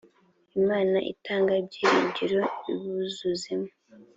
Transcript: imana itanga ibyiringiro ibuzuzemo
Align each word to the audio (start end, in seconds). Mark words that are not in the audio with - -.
imana 0.59 0.97
itanga 1.13 1.51
ibyiringiro 1.61 2.39
ibuzuzemo 2.71 3.69